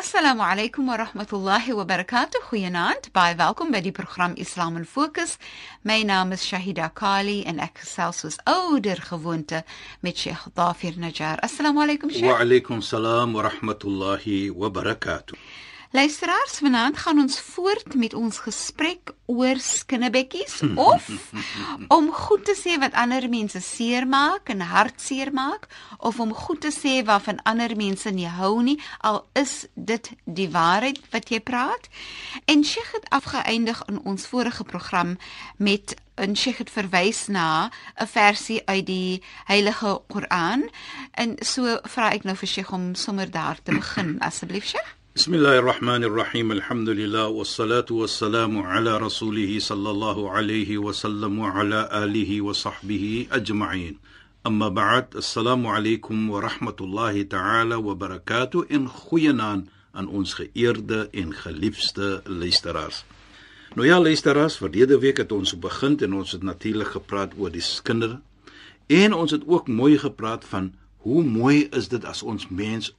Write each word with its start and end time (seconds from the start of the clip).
Assalamu 0.00 0.40
alaykum 0.42 0.86
wa 0.88 0.96
rahmatullahi 0.96 1.74
wa 1.76 1.84
barakatuh. 1.84 2.40
Goeienaand. 2.48 3.10
Baie 3.12 3.34
welkom 3.36 3.70
by 3.70 3.80
die 3.84 3.92
program 3.92 4.32
Islam 4.38 4.78
in 4.78 4.86
Fokus. 4.86 5.36
My 5.84 6.02
naam 6.02 6.32
is 6.32 6.40
Shahida 6.40 6.88
Kali 6.94 7.44
en 7.44 7.60
ek 7.60 7.82
gesels 7.82 8.22
soos 8.24 8.38
ouer 8.48 8.96
gewoonte 9.10 9.60
met 10.00 10.16
Sheikh 10.16 10.46
Dafir 10.56 10.96
Najjar. 10.96 11.44
Assalamu 11.44 11.84
alaykum 11.84 12.08
Sheikh. 12.08 12.24
Wa 12.24 12.40
alaykum 12.40 12.80
salaam 12.80 13.34
wa 13.34 13.44
rahmatullahi 13.50 14.50
wa 14.50 14.70
barakatuh. 14.70 15.36
Luisteraars, 15.92 16.58
vanaand 16.58 16.96
gaan 16.96 17.18
ons 17.18 17.40
voort 17.40 17.94
met 17.94 18.14
ons 18.14 18.38
gesprek 18.38 19.10
oor 19.26 19.58
skinnebekkies 19.58 20.60
of 20.74 21.08
om 21.88 22.12
goed 22.12 22.44
te 22.46 22.54
sê 22.54 22.76
wat 22.78 22.94
ander 22.94 23.26
mense 23.28 23.58
seermaak 23.60 24.52
en 24.54 24.62
hartseer 24.62 25.32
maak 25.34 25.66
of 25.98 26.20
om 26.22 26.34
goed 26.34 26.60
te 26.62 26.70
sê 26.70 26.92
waarvan 27.08 27.42
ander 27.42 27.74
mense 27.76 28.10
nie 28.14 28.28
hou 28.30 28.62
nie 28.62 28.76
al 28.98 29.18
is 29.34 29.66
dit 29.74 30.12
die 30.24 30.46
waarheid 30.54 31.00
wat 31.10 31.34
jy 31.34 31.40
praat. 31.42 31.90
En 32.46 32.62
Sheikh 32.62 32.94
het 32.94 33.10
afgeëindig 33.10 33.82
in 33.90 33.98
ons 34.04 34.28
vorige 34.30 34.64
program 34.64 35.16
met 35.56 35.96
en 36.14 36.38
Sheikh 36.38 36.62
het 36.62 36.70
verwys 36.70 37.26
na 37.26 37.70
'n 37.98 38.06
versie 38.06 38.62
uit 38.66 38.86
die 38.86 39.22
Heilige 39.50 40.00
Koran 40.06 40.70
en 41.10 41.36
so 41.42 41.80
vra 41.82 42.14
ek 42.14 42.22
nou 42.22 42.36
vir 42.36 42.48
Sheikh 42.48 42.72
om 42.72 42.94
sommer 42.94 43.30
daar 43.30 43.58
te 43.62 43.74
begin 43.74 44.20
asseblief 44.20 44.64
Sheikh. 44.64 44.99
بسم 45.15 45.33
الله 45.33 45.59
الرحمن 45.59 46.03
الرحيم 46.03 46.51
الحمد 46.51 46.89
لله 46.89 47.27
والصلاة 47.27 47.85
والسلام 47.91 48.57
على 48.57 48.97
رسوله 48.97 49.59
صلى 49.59 49.89
الله 49.89 50.31
عليه 50.31 50.77
وسلم 50.77 51.39
وعلى 51.39 51.89
آله 52.03 52.41
وصحبه 52.41 53.27
أجمعين 53.31 53.97
أما 54.47 54.67
بعد 54.69 55.05
السلام 55.15 55.67
عليكم 55.67 56.29
ورحمة 56.29 56.75
الله 56.81 57.21
تعالى 57.21 57.75
وبركاته 57.75 58.65
إن 58.71 58.87
خينان 58.89 59.65
aan 59.95 60.07
ons 60.07 60.33
geëerde 60.33 61.07
en 61.11 61.33
geliefde 61.33 62.21
luisteraars. 62.25 63.05
Nou 63.75 63.87
ja, 63.87 64.01
luisteraars, 64.01 64.57
verlede 64.57 64.99
week 64.99 65.17
het 65.17 65.31
ons 65.31 65.59
begin 65.59 65.99
en 65.99 66.13
ons 66.13 66.31
het 66.31 66.43
natuurlik 66.43 66.87
gepraat 66.87 67.33
oor 67.37 67.51
die 67.51 67.63
skinder 67.63 68.19
en 68.87 69.13
ons 69.13 69.31
het 69.31 69.47
ook 69.47 69.67
mooi 69.67 69.97
gepraat 69.97 70.45
van 70.45 70.73
hoe 70.97 71.23
mooi 71.23 71.67
is 71.71 71.87
dit 71.87 72.05
as 72.05 72.23
ons 72.23 72.47
mens 72.47 72.91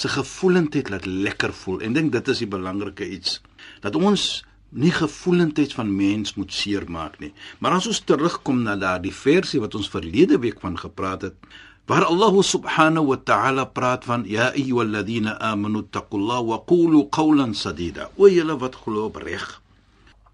se 0.00 0.08
gevoelendheid 0.08 0.88
laat 0.88 1.06
lekker 1.06 1.52
voel. 1.52 1.80
En 1.84 1.92
dink 1.96 2.12
dit 2.12 2.28
is 2.32 2.44
die 2.44 2.48
belangrike 2.48 3.04
iets 3.04 3.40
dat 3.84 3.96
ons 3.96 4.44
nie 4.70 4.92
gevoelendheid 4.94 5.72
van 5.74 5.90
mens 5.96 6.36
moet 6.38 6.52
seermaak 6.54 7.18
nie. 7.20 7.32
Maar 7.58 7.80
as 7.80 7.88
ons 7.90 8.00
terugkom 8.06 8.62
na 8.62 8.76
daardie 8.78 9.14
versie 9.14 9.60
wat 9.60 9.74
ons 9.74 9.90
verlede 9.90 10.38
week 10.38 10.60
van 10.62 10.78
gepraat 10.78 11.26
het, 11.26 11.50
waar 11.90 12.06
Allah 12.06 12.36
subhanahu 12.46 13.10
wa 13.10 13.18
ta'ala 13.18 13.64
praat 13.66 14.06
van 14.06 14.24
ya 14.30 14.52
ayyuhalladhina 14.54 15.34
amanu 15.42 15.82
taqullaha 15.90 16.46
wa 16.46 16.58
qulu 16.70 17.08
qawlan 17.10 17.54
sadida. 17.54 18.08
O 18.16 18.30
julle 18.30 18.56
wat 18.62 18.78
glo 18.84 19.08
op 19.10 19.18
reg, 19.18 19.46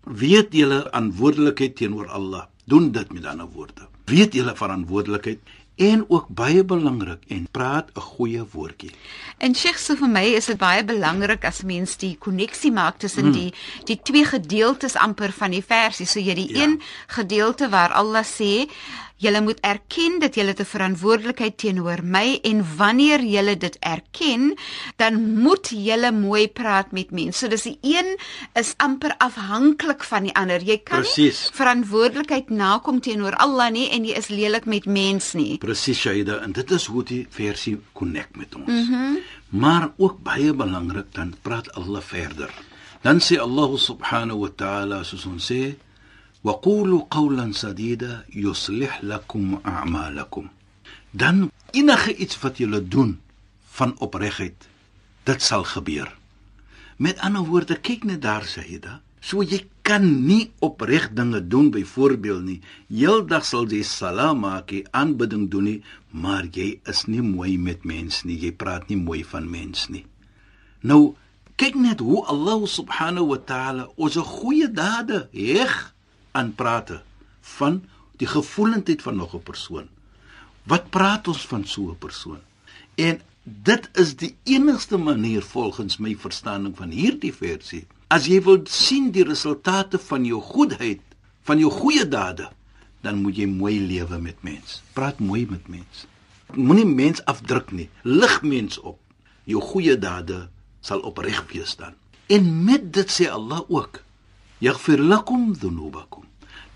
weet 0.05 0.53
julle 0.53 0.83
verantwoordelikheid 0.85 1.77
teenoor 1.81 2.13
Allah. 2.13 2.45
Doen 2.67 2.91
dit 2.93 3.13
met 3.13 3.25
ander 3.25 3.49
woorde. 3.49 3.89
Weet 4.07 4.35
julle 4.35 4.53
verantwoordelikheid 4.59 5.41
en 5.77 6.05
ook 6.09 6.29
baie 6.29 6.65
belangrik 6.65 7.23
en 7.29 7.49
praat 7.51 7.91
'n 7.95 8.01
goeie 8.01 8.45
woordjie. 8.53 8.91
En 9.39 9.55
Sheikh, 9.55 9.79
so 9.79 9.97
vir 9.97 10.09
my 10.09 10.25
is 10.25 10.47
dit 10.47 10.59
baie 10.59 10.85
belangrik 10.85 11.45
as 11.45 11.63
mens 11.63 11.97
die 11.97 12.17
koneksie 12.19 12.73
maak 12.73 12.99
tussen 12.99 13.23
hmm. 13.23 13.33
die 13.33 13.55
die 13.85 14.01
twee 14.03 14.25
gedeeltes 14.25 14.95
amper 14.95 15.33
van 15.33 15.51
die 15.51 15.65
versie. 15.65 16.07
So 16.07 16.21
jy 16.21 16.35
die 16.35 16.57
ja. 16.57 16.63
een 16.63 16.81
gedeelte 17.07 17.69
waar 17.69 17.93
Allah 17.93 18.25
sê 18.25 18.69
Julle 19.17 19.41
moet 19.41 19.61
erken 19.61 20.19
dat 20.21 20.35
julle 20.35 20.55
'n 20.59 20.65
verantwoordelikheid 20.65 21.57
teenoor 21.59 22.05
my 22.05 22.39
en 22.43 22.65
wanneer 22.77 23.25
julle 23.25 23.57
dit 23.57 23.77
erken, 23.81 24.55
dan 24.97 25.41
moet 25.43 25.69
julle 25.69 26.13
mooi 26.13 26.49
praat 26.49 26.93
met 26.93 27.11
mense. 27.11 27.39
So 27.39 27.49
dis 27.49 27.63
die 27.63 27.79
een 27.81 28.19
is 28.55 28.75
amper 28.77 29.15
afhanklik 29.19 30.05
van 30.05 30.23
die 30.23 30.35
ander. 30.35 30.63
Jy 30.63 30.79
kan 30.79 31.01
Precies. 31.01 31.51
verantwoordelikheid 31.53 32.51
nakom 32.51 33.01
teenoor 33.01 33.35
Allah 33.35 33.71
nie 33.71 33.91
en 33.91 34.05
jy 34.05 34.15
is 34.17 34.29
lelik 34.29 34.65
met 34.65 34.85
mens 34.85 35.33
nie. 35.33 35.59
Presies, 35.59 35.99
Shaida, 35.99 36.43
en 36.43 36.53
dit 36.53 36.71
is 36.71 36.85
hoe 36.85 37.03
die 37.03 37.27
versie 37.31 37.81
connect 37.93 38.37
met 38.37 38.55
ons. 38.55 38.89
Mm 38.89 39.19
maar 39.49 39.93
ook 39.97 40.23
baie 40.23 40.55
belangrik 40.55 41.07
dan 41.15 41.35
praat 41.43 41.73
Allah 41.73 42.03
verder. 42.03 42.51
Dan 43.01 43.21
sê 43.21 43.39
Allah 43.39 43.77
subhanahu 43.79 44.39
wa 44.39 44.51
ta'ala 44.57 45.03
soos 45.05 45.27
ons 45.27 45.53
sê 45.53 45.77
وقولوا 46.46 47.02
قولا 47.12 47.52
سديدا 47.52 48.26
يصلح 48.36 49.04
لكم 49.04 49.60
اعمالكم 49.66 50.48
dan 51.14 51.52
enige 51.72 52.16
iets 52.16 52.40
wat 52.40 52.58
julle 52.58 52.88
doen 52.88 53.20
van 53.78 53.94
opregheid 54.00 54.68
dit 55.24 55.42
sal 55.42 55.64
gebeur 55.64 56.10
met 56.98 57.20
ander 57.20 57.46
woorde 57.46 57.76
kyk 57.88 58.04
net 58.10 58.22
daar 58.22 58.46
Saida 58.48 59.02
so 59.22 59.44
jy 59.46 59.62
kan 59.86 60.06
nie 60.26 60.50
opreg 60.66 61.12
dinge 61.14 61.42
doen 61.48 61.70
byvoorbeeld 61.76 62.44
nie 62.48 62.60
heeldag 62.90 63.46
sal 63.46 63.70
jy 63.70 63.84
salaam 63.86 64.42
maak 64.46 64.74
jy 64.74 64.82
aanbidding 64.98 65.46
doen 65.54 65.68
nie 65.70 65.80
maar 66.24 66.50
jy 66.58 66.70
is 66.94 67.06
nie 67.06 67.22
mooi 67.22 67.58
met 67.58 67.86
mens 67.86 68.24
nie 68.26 68.40
jy 68.46 68.52
praat 68.64 68.90
nie 68.90 68.98
mooi 68.98 69.22
van 69.34 69.46
mens 69.52 69.90
nie 69.94 70.06
nou 70.82 71.14
kyk 71.62 71.78
net 71.78 72.02
hoe 72.02 72.26
Allah 72.34 72.66
subhanahu 72.66 73.30
wa 73.36 73.42
ta'ala 73.52 73.90
ons 73.96 74.18
goeie 74.36 74.72
dade 74.74 75.28
heg 75.38 75.76
aan 76.37 76.53
prate 76.55 77.01
van 77.57 77.81
die 78.21 78.29
gevoelendheid 78.29 79.03
van 79.03 79.17
nog 79.17 79.35
'n 79.35 79.43
persoon. 79.43 79.89
Wat 80.63 80.91
praat 80.91 81.29
ons 81.29 81.47
van 81.47 81.65
so 81.65 81.91
'n 81.91 81.99
persoon? 81.99 82.43
En 82.95 83.21
dit 83.43 83.89
is 83.93 84.17
die 84.17 84.37
enigste 84.43 84.97
manier 84.97 85.43
volgens 85.43 85.97
my 85.97 86.17
verstaaning 86.19 86.77
van 86.77 86.91
hierdie 86.91 87.35
versie. 87.35 87.87
As 88.09 88.27
jy 88.27 88.43
wil 88.43 88.61
sien 88.65 89.11
die 89.11 89.25
resultate 89.25 89.99
van 89.99 90.25
jou 90.25 90.41
goedheid, 90.41 91.01
van 91.43 91.59
jou 91.59 91.71
goeie 91.71 92.09
dade, 92.09 92.49
dan 93.01 93.23
moet 93.23 93.37
jy 93.37 93.47
mooi 93.47 93.81
lewe 93.87 94.19
met 94.19 94.43
mens. 94.43 94.83
Praat 94.93 95.19
mooi 95.19 95.47
met 95.51 95.69
mens. 95.69 96.07
Moenie 96.55 96.87
mens 96.87 97.25
afdruk 97.25 97.71
nie. 97.71 97.89
Lig 98.03 98.43
mens 98.43 98.79
op. 98.79 98.99
Jou 99.45 99.63
goeie 99.63 99.99
dade 99.99 100.49
sal 100.81 101.01
opreg 101.01 101.45
wees 101.53 101.77
dan. 101.77 101.95
En 102.27 102.65
met 102.65 102.93
dit 102.93 103.11
sê 103.11 103.29
Allah 103.31 103.63
ook: 103.69 104.03
"Yaghfir 104.59 104.99
lakum 104.99 105.55
dhunubakum." 105.55 106.16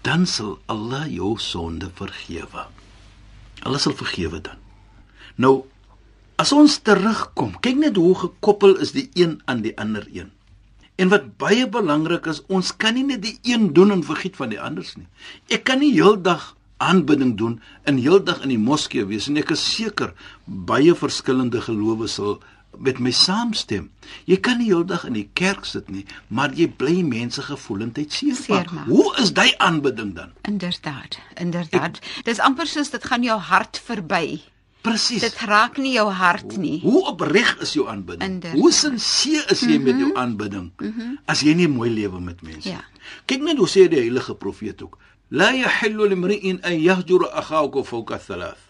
Dan 0.06 0.26
sal 0.26 0.58
Allah 0.66 1.06
jou 1.10 1.36
sonde 1.38 1.90
vergewe. 1.94 2.66
Allah 3.62 3.80
sal 3.80 3.96
vergewe 3.96 4.40
dan. 4.40 4.56
Nou 5.36 5.64
as 6.40 6.52
ons 6.56 6.78
terugkom, 6.80 7.58
kyk 7.60 7.76
net 7.76 7.98
hoe 8.00 8.14
gekoppel 8.16 8.78
is 8.80 8.94
die 8.96 9.10
een 9.12 9.40
aan 9.44 9.60
die 9.60 9.74
ander 9.76 10.06
een. 10.08 10.30
En 11.00 11.12
wat 11.12 11.36
baie 11.40 11.66
belangrik 11.68 12.26
is, 12.32 12.40
ons 12.48 12.72
kan 12.76 12.96
nie 12.96 13.04
net 13.04 13.20
die 13.24 13.36
een 13.44 13.72
doen 13.76 13.92
en 13.92 14.04
vergiet 14.04 14.36
van 14.40 14.52
die 14.52 14.60
anders 14.60 14.94
nie. 14.96 15.08
Ek 15.52 15.64
kan 15.68 15.80
nie 15.84 15.92
heeldag 15.92 16.54
aanbidding 16.80 17.36
doen 17.36 17.58
en 17.84 18.00
heeldag 18.00 18.40
in 18.44 18.54
die 18.54 18.60
moskee 18.60 19.04
wees 19.08 19.28
en 19.28 19.36
ek 19.40 19.52
is 19.52 19.64
seker 19.64 20.14
baie 20.44 20.94
verskillende 20.96 21.60
gelowe 21.64 22.08
sal 22.08 22.38
met 22.78 22.98
my 22.98 23.10
saamstem. 23.10 23.90
Jy 24.24 24.36
kan 24.40 24.60
nie 24.60 24.70
heeldag 24.70 25.04
in 25.08 25.16
die 25.18 25.28
kerk 25.34 25.64
sit 25.68 25.90
nie, 25.90 26.04
maar 26.28 26.54
jy 26.56 26.68
bly 26.68 27.00
mense 27.06 27.42
gevoelendheid 27.42 28.12
seermaak. 28.12 28.86
Hoe 28.86 29.16
is 29.22 29.32
daai 29.36 29.52
aanbidding 29.58 30.14
dan? 30.16 30.32
Inderdaad, 30.48 31.18
inderdaad. 31.34 32.00
Dis 32.24 32.40
amper 32.40 32.70
soos 32.70 32.90
dit 32.90 33.04
gaan 33.04 33.26
jou 33.26 33.38
hart 33.50 33.82
verby. 33.84 34.40
Presies. 34.80 35.20
Dit 35.20 35.36
raak 35.44 35.76
nie 35.76 35.92
jou 35.92 36.06
hart 36.08 36.56
nie. 36.56 36.78
Hoe, 36.80 36.92
hoe 36.92 37.02
opreg 37.12 37.50
is 37.60 37.74
jou 37.76 37.84
aanbidding? 37.88 38.24
Inderdaad. 38.24 38.60
Hoe 38.60 38.72
sinseer 38.72 39.44
is 39.52 39.60
jy 39.60 39.66
mm 39.66 39.74
-hmm. 39.74 39.84
met 39.84 39.98
jou 39.98 40.08
mhm. 40.08 40.18
aanbidding? 40.18 40.70
Mm 40.78 40.94
-hmm. 40.96 41.18
As 41.24 41.40
jy 41.40 41.54
nie 41.54 41.68
mooi 41.68 41.90
lewe 41.90 42.20
met 42.20 42.42
mense 42.42 42.68
nie. 42.68 42.76
Ja. 42.76 42.84
Kyk 43.24 43.42
net 43.42 43.56
hoe 43.56 43.68
sê 43.68 43.88
die 43.88 43.98
heilige 43.98 44.34
profeet 44.34 44.82
ook: 44.82 44.98
"La 45.28 45.52
yahillu 45.52 46.08
limri'in 46.08 46.62
an 46.62 46.80
yahjura 46.80 47.26
akhaahu 47.26 47.84
fawqa 47.84 48.18
thalath." 48.18 48.64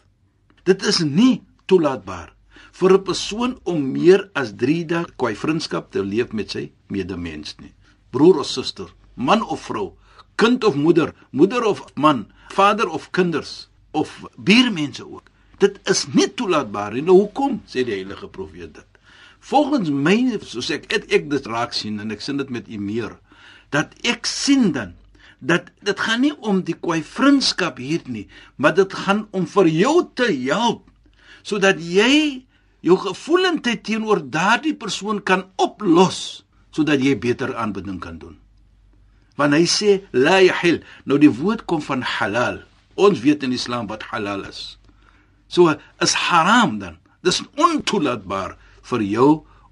Dit 0.63 0.83
is 0.83 0.99
nie 0.99 1.43
toelaatbaar 1.67 2.35
vir 2.73 2.93
'n 2.95 3.05
persoon 3.05 3.59
om 3.65 3.93
meer 3.93 4.31
as 4.35 4.53
3 4.57 4.85
dae 4.87 5.05
kwai 5.17 5.35
vriendskap 5.35 5.91
te 5.91 6.03
leef 6.03 6.33
met 6.33 6.51
sy 6.51 6.73
medemens 6.89 7.57
nie. 7.61 7.75
Broer 8.11 8.41
of 8.41 8.47
suster, 8.47 8.89
man 9.15 9.43
of 9.43 9.61
vrou, 9.61 9.97
kind 10.37 10.65
of 10.65 10.75
moeder, 10.75 11.15
moeder 11.31 11.65
of 11.65 11.85
man, 11.95 12.27
vader 12.49 12.89
of 12.89 13.11
kinders 13.11 13.69
of 13.93 14.25
buurmense 14.37 15.05
ook. 15.05 15.31
Dit 15.59 15.81
is 15.85 16.07
nie 16.15 16.29
toelaatbaar 16.35 16.93
nie. 16.93 17.03
Nou 17.03 17.17
hoekom 17.17 17.63
sê 17.67 17.85
die 17.85 17.99
heilige 17.99 18.29
profeet 18.29 18.75
dit? 18.75 18.87
Volgens 19.41 19.91
my, 19.91 20.39
soos 20.45 20.71
ek 20.71 20.91
het 20.93 21.13
ek 21.13 21.31
dit 21.31 21.47
raak 21.47 21.73
sien 21.73 22.01
en 22.01 22.11
ek 22.11 22.21
sien 22.21 22.37
dit 22.37 22.51
met 22.51 22.69
u 22.69 22.79
meer, 22.79 23.19
dat 23.71 23.95
ek 24.05 24.27
sien 24.27 24.73
dan 24.73 24.97
dat 25.41 25.71
dit 25.81 26.01
gaan 26.01 26.21
nie 26.21 26.35
om 26.45 26.61
die 26.61 26.77
kwai 26.77 27.01
vriendskap 27.01 27.79
hier 27.81 28.03
nie, 28.05 28.27
maar 28.61 28.75
dit 28.77 28.93
gaan 28.93 29.23
om 29.33 29.47
vir 29.49 29.71
jou 29.73 29.95
te 30.15 30.29
help 30.29 30.85
sodat 31.41 31.81
jy 31.81 32.45
jou 32.81 32.97
gevoelendheid 32.99 33.83
teenoor 33.85 34.23
daardie 34.31 34.75
persoon 34.75 35.23
kan 35.23 35.47
oplos 35.61 36.45
sodat 36.75 37.03
jy 37.03 37.17
beter 37.19 37.53
aanbidding 37.59 37.99
kan 38.01 38.19
doen. 38.19 38.37
Want 39.41 39.57
hy 39.57 39.65
sê 39.69 40.01
la 40.13 40.39
yahil. 40.43 40.81
Nou 41.09 41.19
die 41.21 41.33
woord 41.33 41.65
kom 41.71 41.83
van 41.83 42.05
halal. 42.07 42.61
Ons 43.01 43.23
weet 43.25 43.45
in 43.47 43.57
Islam 43.57 43.89
wat 43.91 44.05
halal 44.13 44.45
is. 44.49 44.79
So 45.51 45.73
is 46.01 46.15
haram 46.29 46.79
dan. 46.79 46.99
Dis 47.27 47.43
ontoelaatbaar 47.59 48.57
vir 48.91 49.05
jou 49.05 49.31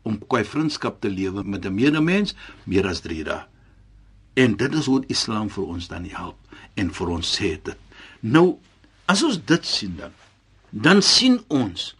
om 0.08 0.18
kwai 0.30 0.42
vriendskap 0.44 1.00
te 1.02 1.10
lewe 1.12 1.44
met 1.44 1.66
'n 1.66 1.74
medemens 1.74 2.34
meer 2.64 2.86
as 2.86 3.00
3 3.00 3.24
dae. 3.24 3.44
En 4.34 4.56
dit 4.56 4.74
is 4.74 4.86
hoe 4.86 5.04
Islam 5.06 5.50
vir 5.50 5.64
ons 5.64 5.88
dan 5.88 6.04
help 6.04 6.36
en 6.74 6.90
vir 6.90 7.08
ons 7.08 7.36
sê 7.40 7.58
dit. 7.62 7.78
Nou 8.20 8.58
as 9.06 9.22
ons 9.22 9.38
dit 9.44 9.66
sien 9.66 9.96
dan 9.96 10.12
dan 10.70 11.02
sien 11.02 11.40
ons 11.48 11.94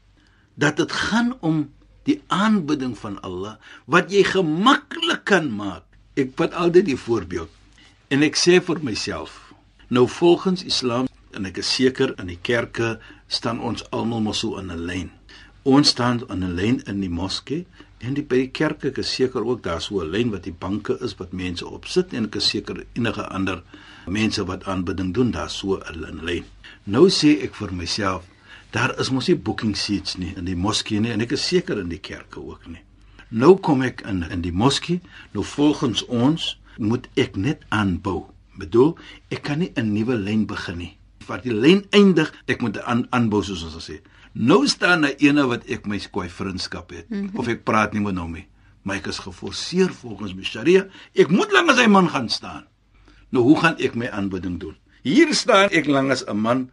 dat 0.59 0.77
dit 0.77 0.93
gaan 0.93 1.37
om 1.41 1.69
die 2.09 2.19
aanbidding 2.27 2.97
van 2.99 3.21
Allah 3.27 3.57
wat 3.87 4.11
jy 4.13 4.25
gemaklik 4.27 5.27
kan 5.29 5.51
maak. 5.55 5.85
Ek 6.19 6.35
vat 6.39 6.57
altyd 6.57 6.89
die 6.91 6.99
voorbeeld 6.99 7.53
en 8.11 8.25
ek 8.27 8.39
sê 8.41 8.59
vir 8.65 8.81
myself, 8.83 9.53
nou 9.93 10.07
volgens 10.11 10.65
Islam 10.67 11.07
en 11.37 11.47
ek 11.47 11.61
is 11.63 11.71
seker 11.79 12.15
in 12.19 12.33
die 12.33 12.41
kerke 12.43 12.97
staan 13.29 13.61
ons 13.61 13.85
almal 13.95 14.25
mos 14.25 14.41
so 14.43 14.57
in 14.59 14.73
'n 14.73 14.87
lyn. 14.89 15.11
Ons 15.63 15.93
staan 15.95 16.25
in 16.33 16.43
'n 16.45 16.57
lyn 16.57 16.83
in 16.87 17.01
die 17.01 17.13
moskee 17.13 17.67
en 17.99 18.15
die 18.15 18.25
by 18.25 18.47
die 18.47 18.55
kerke 18.61 18.93
is 18.97 19.15
seker 19.15 19.45
ook 19.45 19.63
daar 19.63 19.81
so 19.81 20.01
'n 20.01 20.11
lyn 20.11 20.31
wat 20.31 20.43
die 20.43 20.59
banke 20.65 20.99
is 21.01 21.15
wat 21.19 21.33
mense 21.33 21.67
op 21.67 21.87
sit 21.87 22.13
en 22.13 22.25
ek 22.25 22.37
is 22.37 22.49
seker 22.49 22.85
enige 22.95 23.29
ander 23.29 23.63
mense 24.07 24.45
wat 24.45 24.65
aanbidding 24.65 25.15
doen 25.15 25.31
daar 25.31 25.51
so 25.51 25.79
'n 25.79 26.25
lyn. 26.25 26.45
Nou 26.85 27.09
sê 27.09 27.43
ek 27.43 27.55
vir 27.55 27.73
myself 27.73 28.25
Daar 28.71 28.93
is 29.01 29.09
mos 29.11 29.29
nie 29.31 29.37
booking 29.37 29.77
seats 29.77 30.19
nie 30.21 30.35
in 30.37 30.45
die 30.45 30.57
moskee 30.57 31.01
nie 31.01 31.13
en 31.15 31.25
ek 31.25 31.33
is 31.33 31.47
seker 31.49 31.79
in 31.81 31.89
die 31.89 32.03
kerke 32.05 32.41
ook 32.41 32.67
nie. 32.69 32.83
Nou 33.29 33.57
kom 33.65 33.83
ek 33.85 34.03
in 34.09 34.23
in 34.29 34.43
die 34.45 34.53
moskee, 34.53 35.01
nou 35.33 35.45
volgens 35.45 36.05
ons 36.05 36.59
moet 36.77 37.09
ek 37.17 37.37
net 37.37 37.65
aanbou. 37.73 38.27
Bedoel, 38.59 38.97
ek 39.31 39.43
kan 39.43 39.59
nie 39.59 39.73
'n 39.77 39.93
nuwe 39.93 40.17
lyn 40.17 40.47
begin 40.47 40.79
nie. 40.79 40.97
Wat 41.27 41.43
die 41.43 41.53
lyn 41.53 41.87
eindig, 41.91 42.33
ek 42.47 42.61
moet 42.61 42.79
aan 42.81 43.07
aanbou 43.11 43.43
soos 43.43 43.63
ons 43.65 43.91
sê. 43.91 44.01
Nou 44.33 44.67
staan 44.67 45.05
'n 45.05 45.17
ene 45.19 45.47
wat 45.47 45.65
ek 45.69 45.87
my 45.87 45.99
kwai 45.99 46.29
vriendskap 46.29 46.91
het 46.91 47.09
mm 47.11 47.29
-hmm. 47.29 47.39
of 47.39 47.49
ek 47.49 47.65
praat 47.65 47.93
nie 47.93 48.01
met 48.01 48.17
hom 48.17 48.33
nie. 48.33 48.47
Maar 48.83 48.97
ek 48.97 49.07
is 49.07 49.19
geforseer 49.19 49.93
volgens 49.93 50.35
my 50.35 50.43
Sharia, 50.43 50.87
ek 51.15 51.29
moet 51.31 51.53
langs 51.53 51.77
sy 51.77 51.87
man 51.87 52.09
gaan 52.09 52.29
staan. 52.29 52.65
Nou 53.31 53.45
hoe 53.45 53.61
gaan 53.61 53.77
ek 53.79 53.95
my 53.95 54.09
aanbidding 54.09 54.61
doen? 54.61 54.77
Hier 55.03 55.35
staan 55.35 55.71
ek 55.71 55.87
langs 55.87 56.25
'n 56.27 56.37
man 56.37 56.71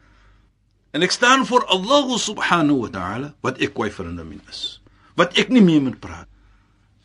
En 0.96 1.04
ek 1.04 1.12
staan 1.12 1.44
voor 1.44 1.66
Allah 1.68 2.08
subhanahu 2.16 2.86
wa 2.86 2.90
ta'ala 2.90 3.34
wat 3.44 3.60
ek 3.60 3.74
kwai 3.76 3.90
vir 3.92 4.08
min 4.16 4.40
is. 4.48 4.80
Wat 5.20 5.36
ek 5.36 5.52
nie 5.52 5.64
meer 5.64 5.84
moet 5.84 6.00
praat. 6.00 6.30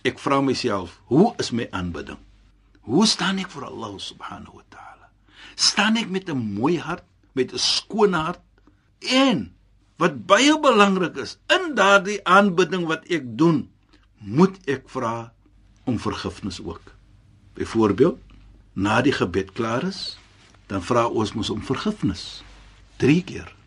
Ek 0.07 0.23
vra 0.23 0.39
myself, 0.41 1.01
hoe 1.11 1.35
is 1.43 1.51
my 1.51 1.67
aanbidding? 1.75 2.21
Hoe 2.87 3.07
staan 3.07 3.43
ek 3.43 3.51
voor 3.51 3.67
Allah 3.67 3.99
subhanahu 3.99 4.63
wa 4.63 4.67
ta'ala? 4.71 5.11
Staan 5.59 5.99
ek 5.99 6.07
met 6.07 6.31
'n 6.31 6.39
mooi 6.39 6.79
hart, 6.79 7.03
met 7.35 7.51
'n 7.53 7.59
skoon 7.59 8.15
hart? 8.15 8.39
En 9.11 9.51
wat 9.99 10.23
baie 10.27 10.55
belangrik 10.55 11.17
is, 11.17 11.39
in 11.51 11.75
daardie 11.75 12.23
aanbidding 12.25 12.87
wat 12.87 13.05
ek 13.11 13.27
doen, 13.37 13.69
moet 14.23 14.55
ek 14.71 14.87
vra 14.87 15.33
om 15.85 15.99
vergifnis 15.99 16.63
ook. 16.63 16.95
Byvoorbeeld, 17.55 18.19
na 18.73 19.03
die 19.03 19.13
gebed 19.13 19.53
klaar 19.53 19.83
is, 19.83 20.17
dan 20.67 20.83
vra 20.83 21.09
ons 21.09 21.33
mos 21.33 21.51
om 21.51 21.63
vergifnis 21.63 22.43
3 22.97 23.25
keer 23.25 23.59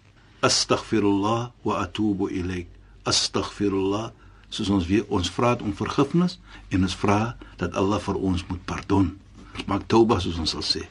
astaghfirullah 0.43 1.51
wa 1.63 1.73
atubu 1.81 2.29
ilayk. 2.29 2.67
Astaghfirullah 3.09 4.11
soos 4.53 4.69
ons 4.69 4.87
weer 4.87 5.05
ons 5.09 5.29
vra 5.33 5.55
om 5.65 5.73
vergifnis 5.75 6.37
en 6.69 6.85
ons 6.85 6.97
vra 7.03 7.35
dat 7.61 7.73
Allah 7.79 8.01
vir 8.03 8.19
ons 8.19 8.43
moet 8.49 8.65
pardon. 8.69 9.09
Ons 9.53 9.69
maak 9.69 9.87
toba 9.91 10.19
soos 10.21 10.39
ons 10.41 10.53
sal 10.55 10.65
sê. 10.65 10.83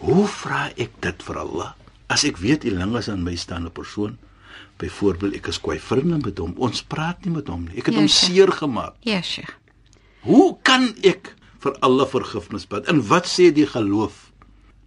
Hoe 0.00 0.26
vra 0.28 0.66
ek 0.76 0.96
dit 1.04 1.26
vir 1.28 1.40
Allah? 1.40 1.74
As 2.12 2.24
ek 2.28 2.38
weet 2.40 2.64
hy 2.64 2.72
langs 2.76 3.10
aan 3.10 3.24
my 3.26 3.34
staande 3.36 3.72
persoon 3.74 4.16
byvoorbeeld 4.80 5.38
ek 5.38 5.48
is 5.52 5.58
kwai 5.62 5.78
vriende 5.80 6.18
met 6.20 6.38
hom 6.40 6.52
ons 6.62 6.82
praat 6.84 7.24
nie 7.24 7.32
met 7.36 7.48
hom 7.48 7.64
nie. 7.66 7.78
Ek 7.80 7.90
het 7.90 7.96
ja, 7.96 8.04
hom 8.04 8.12
seer 8.12 8.52
gemaak. 8.52 8.96
Ja 9.08 9.22
sheikh. 9.24 9.54
Hoe 10.26 10.56
kan 10.66 10.90
ek 11.06 11.32
vir 11.62 11.76
Allah 11.86 12.08
vergifnis 12.10 12.66
bid? 12.68 12.88
En 12.90 13.00
wat 13.08 13.28
sê 13.30 13.50
die 13.54 13.66
geloof 13.68 14.25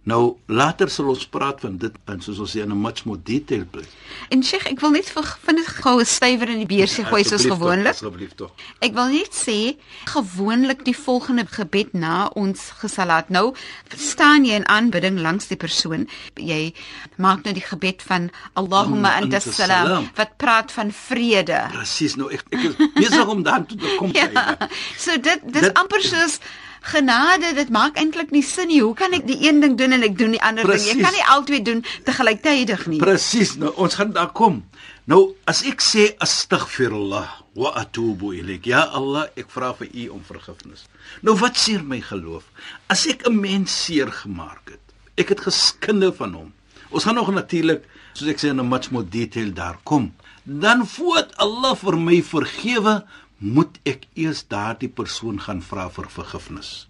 Nou 0.08 0.38
later 0.48 0.88
sal 0.88 1.10
ons 1.12 1.26
praat 1.28 1.60
van 1.60 1.74
dit 1.76 1.96
en 2.08 2.22
soos 2.24 2.38
ons 2.40 2.48
sê 2.48 2.62
in 2.64 2.72
'n 2.72 2.80
much 2.80 3.04
more 3.04 3.20
detail 3.22 3.64
plek. 3.70 3.88
En 4.30 4.42
Sheikh, 4.42 4.66
ek 4.66 4.80
wil 4.80 4.90
net 4.90 5.10
vir 5.10 5.24
vind 5.44 5.58
dit 5.58 5.66
gou 5.66 6.00
'n 6.00 6.06
stywer 6.06 6.48
in 6.48 6.64
die 6.64 6.76
beursie 6.76 7.04
gooi 7.04 7.22
soos 7.24 7.44
gewoonlik. 7.44 7.92
Asseblief 7.92 8.34
tog. 8.34 8.50
Ek 8.80 8.94
wil 8.94 9.08
net 9.08 9.34
sê 9.34 9.76
gewoonlik 10.04 10.84
die 10.84 10.96
volgende 10.96 11.44
gebed 11.46 11.92
na 11.92 12.30
ons 12.34 12.70
gesalat. 12.80 13.28
Nou 13.28 13.54
staan 13.96 14.44
jy 14.44 14.54
in 14.54 14.68
aanbidding 14.68 15.20
langs 15.20 15.46
die 15.48 15.56
persoon. 15.56 16.08
Jy 16.34 16.74
maak 17.16 17.44
nou 17.44 17.52
die 17.52 17.68
gebed 17.68 18.02
van 18.02 18.30
Allahumma 18.54 19.20
anta 19.20 19.40
salam 19.40 20.08
wat 20.14 20.36
praat 20.36 20.72
van 20.72 20.92
vrede. 20.92 21.68
Presies. 21.72 22.16
Nou 22.16 22.32
ek 22.32 22.42
ek 22.50 22.60
is 22.60 22.74
besig 22.94 23.28
om 23.28 23.42
dan 23.42 23.66
toe 23.66 23.76
te 23.76 23.96
kom. 23.98 24.10
ja, 24.20 24.56
so 24.96 25.12
dit 25.20 25.40
dis 25.44 25.62
dit, 25.62 25.74
amper 25.74 26.02
soos 26.02 26.40
genade, 26.80 27.54
dit 27.54 27.68
maak 27.68 27.96
eintlik 27.96 28.30
nie 28.30 28.42
sin 28.42 28.68
nie. 28.68 28.80
Hoe 28.82 28.94
kan 28.94 29.12
ek 29.12 29.26
die 29.26 29.38
een 29.48 29.60
ding 29.60 29.76
doen 29.78 29.92
en 29.92 30.02
ek 30.02 30.18
doen 30.18 30.30
die 30.30 30.42
ander 30.42 30.64
Precies. 30.64 30.86
ding? 30.92 31.00
Jy 31.00 31.04
kan 31.04 31.12
nie 31.12 31.26
albei 31.34 31.62
doen 31.62 31.84
te 32.04 32.12
gelyktydig 32.12 32.86
nie. 32.86 32.98
Presies. 32.98 33.56
Nou 33.56 33.72
ons 33.76 33.94
gaan 33.94 34.12
daar 34.12 34.32
kom. 34.32 34.64
Nou 35.04 35.34
as 35.50 35.62
ek 35.66 35.80
sê 35.80 36.10
astaghfirullah 36.18 37.28
wa 37.54 37.72
atubu 37.80 38.32
ilayk. 38.36 38.66
Ja 38.66 38.84
Allah, 38.96 39.26
ek 39.36 39.50
vra 39.50 39.72
vir 39.78 39.88
U 39.92 40.08
om 40.16 40.22
vergifnis. 40.26 40.86
Nou 41.22 41.36
wat 41.40 41.56
seer 41.58 41.82
my 41.82 42.00
geloof? 42.00 42.44
As 42.88 43.06
ek 43.06 43.26
'n 43.28 43.40
mens 43.40 43.84
seer 43.84 44.10
gemaak 44.12 44.70
het. 44.70 44.80
Ek 45.16 45.28
het 45.28 45.40
geskinde 45.40 46.12
van 46.12 46.32
hom. 46.34 46.52
Ons 46.90 47.04
gaan 47.04 47.14
nog 47.14 47.30
natuurlik, 47.30 47.84
soos 48.14 48.28
ek 48.28 48.38
sê 48.38 48.48
in 48.50 48.60
'n 48.60 48.68
much 48.68 48.90
more 48.90 49.04
detail 49.04 49.52
daar 49.52 49.78
kom. 49.84 50.14
Dan 50.44 50.86
voet 50.86 51.36
Allah 51.36 51.74
vir 51.76 51.96
my 51.96 52.22
vergewe, 52.22 53.04
moet 53.40 53.80
ek 53.88 54.04
eers 54.14 54.44
daardie 54.52 54.90
persoon 54.92 55.40
gaan 55.40 55.62
vra 55.64 55.88
vir 55.88 56.10
vergifnis. 56.12 56.86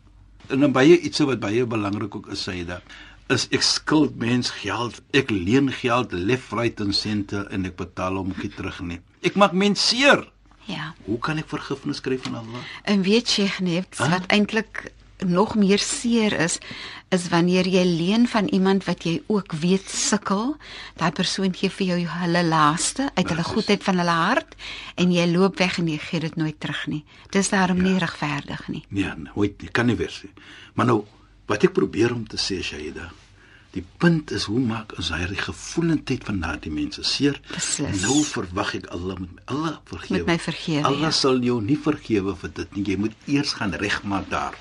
En 0.50 0.66
dan 0.66 0.74
baie 0.74 0.98
iets 0.98 1.22
wat 1.22 1.40
baie 1.40 1.66
belangrik 1.66 2.14
ook 2.14 2.28
is 2.34 2.44
dat 2.66 2.82
is 3.30 3.46
ek 3.54 3.62
skuld 3.62 4.16
mens 4.18 4.50
geld. 4.50 4.98
Ek 5.14 5.30
leen 5.30 5.70
geld 5.70 6.12
left 6.12 6.52
right 6.52 6.80
en 6.82 6.92
center 6.92 7.46
en 7.54 7.68
ek 7.68 7.76
betaal 7.78 8.18
hom 8.18 8.32
nie 8.34 8.50
terug 8.50 8.80
nie. 8.82 8.98
Ek 9.22 9.38
maak 9.38 9.54
mens 9.54 9.88
seer. 9.92 10.26
Ja. 10.66 10.92
Hoe 11.06 11.18
kan 11.22 11.38
ek 11.38 11.50
vergifnis 11.50 12.02
kry 12.02 12.18
van 12.18 12.40
Allah? 12.42 12.64
En 12.90 13.04
weet 13.06 13.30
jy 13.38 13.46
net 13.62 13.98
wat 14.02 14.26
eintlik 14.34 14.90
nog 15.22 15.54
meer 15.54 15.78
seer 15.78 16.34
is 16.40 16.58
is 17.10 17.26
wanneer 17.28 17.66
jy 17.66 17.82
leen 17.84 18.26
van 18.30 18.46
iemand 18.54 18.84
wat 18.86 19.02
jy 19.06 19.16
ook 19.26 19.52
weet 19.58 19.88
sukkel, 19.90 20.54
daai 21.00 21.10
persoon 21.14 21.54
gee 21.54 21.70
vir 21.74 21.86
jou 21.88 21.98
hulle 22.20 22.42
laaste 22.46 23.08
uit 23.16 23.32
hulle 23.32 23.46
goedheid 23.46 23.82
van 23.86 23.98
hulle 24.02 24.18
hart 24.20 24.54
en 24.94 25.14
jy 25.14 25.26
loop 25.30 25.58
weg 25.58 25.80
en 25.82 25.88
jy 25.90 25.98
gee 26.04 26.22
dit 26.22 26.36
nooit 26.38 26.60
terug 26.62 26.84
nie. 26.92 27.02
Dis 27.34 27.50
daarom 27.50 27.82
ja. 27.82 27.88
nie 27.88 28.02
regverdig 28.02 28.68
nie. 28.70 28.84
Nee, 28.94 29.10
nooit, 29.24 29.58
jy 29.58 29.72
kan 29.74 29.90
nie 29.90 29.98
wees 29.98 30.20
nie. 30.22 30.30
Maar 30.78 30.92
nou 30.92 31.00
wat 31.50 31.66
ek 31.66 31.74
probeer 31.74 32.14
om 32.14 32.22
te 32.30 32.38
sê 32.38 32.60
Shaida, 32.62 33.10
die 33.74 33.82
punt 34.02 34.30
is 34.34 34.46
hoe 34.50 34.62
maak 34.62 34.94
ons 34.98 35.10
hy 35.14 35.24
die 35.30 35.42
gevoelendheid 35.42 36.24
van 36.26 36.40
daardie 36.42 36.70
mense 36.74 37.02
seer? 37.06 37.42
Beslis. 37.50 38.06
Nou 38.06 38.22
verwag 38.26 38.76
ek 38.78 38.90
Allah 38.94 39.18
met 39.18 39.34
my 39.34 39.46
Allah 39.50 39.76
vergewe. 39.90 40.22
Met 40.22 40.30
my 40.30 40.40
vergewe. 40.46 40.86
Allah 40.86 41.10
ja. 41.10 41.14
sal 41.24 41.42
jou 41.42 41.58
nie 41.62 41.78
vergewe 41.78 42.38
vir 42.38 42.58
dit 42.62 42.76
nie. 42.78 42.88
Jy 42.94 43.00
moet 43.06 43.30
eers 43.30 43.58
gaan 43.58 43.74
regmaak 43.82 44.30
daar. 44.30 44.58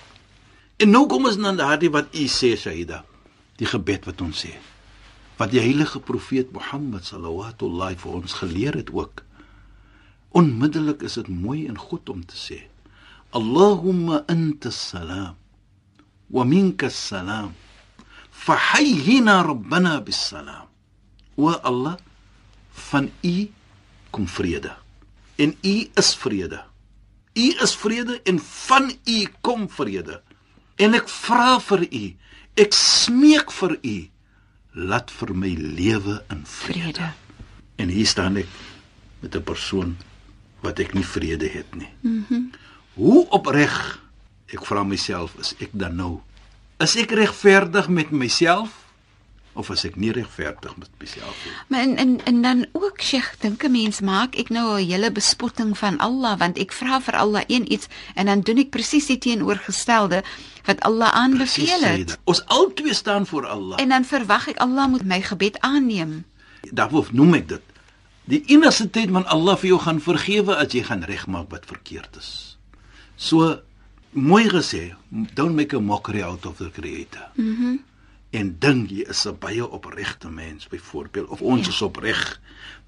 En 0.79 0.91
nou 0.93 1.05
kom 1.11 1.27
ons 1.27 1.37
na 1.39 1.51
daardie 1.55 1.91
wat 1.91 2.13
u 2.15 2.25
sê 2.31 2.53
Saida, 2.59 3.03
die 3.59 3.67
gebed 3.67 4.07
wat 4.07 4.21
ons 4.23 4.45
sê. 4.45 4.53
Wat 5.39 5.51
die 5.51 5.61
heilige 5.63 5.99
profeet 6.03 6.51
Mohammed 6.55 7.05
sallallahu 7.07 7.95
vir 8.03 8.15
ons 8.15 8.33
geleer 8.39 8.75
het 8.79 8.91
ook. 8.91 9.23
Onmiddellik 10.31 11.03
is 11.03 11.19
dit 11.19 11.27
mooi 11.27 11.67
en 11.67 11.77
goed 11.77 12.09
om 12.09 12.25
te 12.25 12.35
sê. 12.35 12.59
Allahumma 13.31 14.23
anta 14.27 14.71
salam 14.71 15.35
wa 16.29 16.43
minka 16.43 16.89
salam. 16.89 17.53
Fahayyina 18.31 19.41
rabbana 19.43 19.99
bis 20.01 20.27
salam. 20.31 20.67
Wa 21.35 21.59
Allah 21.63 21.97
van 22.91 23.11
u 23.23 23.49
kom 24.11 24.27
vrede. 24.27 24.75
en 25.39 25.55
U 25.63 25.75
is 25.95 26.15
vrede. 26.15 26.63
U 27.33 27.47
is 27.63 27.75
vrede 27.75 28.19
en 28.23 28.39
van 28.39 28.91
U 29.05 29.27
kom 29.41 29.69
vrede. 29.69 30.21
En 30.79 30.95
ek 30.95 31.09
vra 31.11 31.57
vir 31.59 31.85
U, 31.91 32.03
ek 32.55 32.75
smeek 32.75 33.51
vir 33.51 33.75
U, 33.83 33.97
laat 34.79 35.11
vir 35.11 35.33
my 35.35 35.51
lewe 35.59 36.19
in 36.31 36.45
vrede. 36.47 36.79
Vrede. 36.79 37.09
En 37.79 37.91
hier 37.91 38.07
staan 38.07 38.37
ek 38.37 38.47
met 39.21 39.35
'n 39.35 39.43
persoon 39.43 39.97
wat 40.61 40.79
ek 40.79 40.93
nie 40.93 41.05
vrede 41.05 41.47
het 41.47 41.75
nie. 41.75 41.91
Mhm. 42.01 42.23
Mm 42.29 42.51
Hoe 42.99 43.29
opreg 43.29 44.01
ek 44.51 44.65
vra 44.65 44.83
myself 44.83 45.35
is 45.39 45.53
ek 45.59 45.69
dan 45.71 45.95
nou? 45.95 46.19
Is 46.83 46.95
ek 46.95 47.11
regverdig 47.11 47.87
met 47.87 48.11
myself 48.11 48.88
of 49.59 49.69
is 49.73 49.83
ek 49.87 49.97
nie 49.99 50.11
regverdig 50.15 50.75
met 50.79 50.89
myself 51.01 51.35
nie? 51.45 51.53
Maar 51.67 51.81
en 51.85 51.95
en, 52.03 52.13
en 52.31 52.41
dan 52.45 52.65
ook 52.71 53.01
Sheikh, 53.03 53.33
dink 53.43 53.63
'n 53.63 53.71
mens 53.71 53.99
maak 53.99 54.35
ek 54.35 54.49
nou 54.49 54.79
'n 54.79 54.87
hele 54.87 55.11
bespotting 55.11 55.77
van 55.77 55.97
Allah 55.97 56.37
want 56.39 56.57
ek 56.57 56.71
vra 56.71 57.01
vir 57.01 57.15
Allah 57.15 57.43
een 57.47 57.71
iets 57.71 57.87
en 58.15 58.25
dan 58.25 58.41
doen 58.41 58.57
ek 58.57 58.69
presies 58.69 59.05
die 59.11 59.17
teenoorgestelde 59.17 60.23
wat 60.65 60.79
Allah 60.81 61.09
aanbeveel 61.13 61.65
sê 61.65 61.85
het. 61.85 62.07
dit. 62.07 62.17
Ons 62.23 62.45
albei 62.45 62.93
staan 62.93 63.25
voor 63.25 63.45
Allah. 63.47 63.79
En 63.81 63.89
dan 63.89 64.05
verwag 64.05 64.47
ek 64.47 64.57
Allah 64.57 64.87
moet 64.87 65.03
my 65.03 65.21
gebed 65.21 65.59
aanneem. 65.59 66.25
Daarom 66.71 67.05
noem 67.11 67.33
ek 67.33 67.47
dit. 67.47 67.61
Die 68.29 68.43
enigste 68.45 68.89
tyd 68.89 69.09
wanneer 69.09 69.31
Allah 69.31 69.57
vir 69.57 69.67
jou 69.67 69.79
gaan 69.79 70.01
vergewe 70.01 70.55
as 70.55 70.71
jy 70.73 70.83
gaan 70.83 71.03
regmaak 71.03 71.49
wat 71.49 71.65
verkeerd 71.65 72.15
is. 72.17 72.57
So 73.15 73.59
mooi 74.11 74.49
gesê, 74.49 74.93
don't 75.33 75.55
make 75.55 75.75
a 75.75 75.79
mockery 75.79 76.21
out 76.21 76.45
of 76.45 76.57
the 76.57 76.71
creator. 76.71 77.29
Mhm. 77.35 77.65
Mm 77.65 77.88
en 78.31 78.55
dink 78.59 78.89
jy 78.91 79.05
is 79.09 79.25
'n 79.27 79.37
baie 79.39 79.65
opregte 79.67 80.29
mens 80.29 80.67
byvoorbeeld 80.67 81.27
of 81.29 81.41
ons 81.41 81.65
Ja. 81.67 81.73
is 81.73 81.81
opreg 81.81 82.39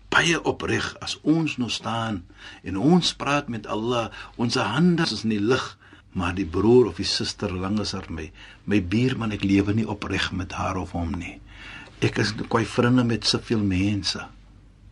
baie 0.10 0.44
opreg 0.44 0.96
as 1.02 1.18
ons 1.24 1.58
nou 1.58 1.70
staan 1.70 2.24
en 2.64 2.78
ons 2.78 3.14
praat 3.14 3.48
met 3.50 3.68
Allah 3.68 4.10
ons 4.36 4.56
hande 4.56 5.04
is 5.04 5.24
in 5.24 5.30
die 5.30 5.40
lug 5.40 5.78
maar 6.14 6.36
die 6.36 6.46
broer 6.46 6.88
of 6.88 6.96
die 6.96 7.06
suster 7.06 7.52
langs 7.54 7.92
haar 7.92 8.06
my 8.10 8.32
my 8.66 8.82
buurman 8.84 9.32
ek 9.32 9.44
lewe 9.44 9.74
nie 9.74 9.88
opreg 9.88 10.32
met 10.32 10.52
haar 10.52 10.78
of 10.78 10.92
hom 10.92 11.12
nie 11.12 11.40
ek 12.02 12.18
is 12.20 12.34
kwai 12.50 12.66
vriende 12.66 13.04
met 13.04 13.26
soveel 13.26 13.64
mense 13.64 14.20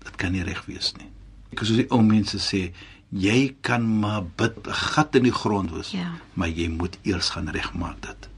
dit 0.03 0.15
kan 0.15 0.31
nie 0.31 0.43
reg 0.43 0.65
wees 0.65 0.93
nie 0.97 1.09
ek 1.51 1.59
soos 1.59 1.75
die 1.77 1.89
ou 1.91 2.01
mense 2.01 2.37
sê 2.39 2.71
jy 3.11 3.55
kan 3.61 3.99
maar 3.99 4.23
bid 4.37 4.55
'n 4.67 4.71
gat 4.73 5.15
in 5.15 5.23
die 5.23 5.31
grond 5.33 5.71
wees 5.71 5.91
Ja. 5.91 6.11
maar 6.33 6.49
jy 6.49 6.67
moet 6.69 6.97
eers 7.03 7.29
gaan 7.29 7.47
regmaak 7.49 8.01
dit 8.01 8.29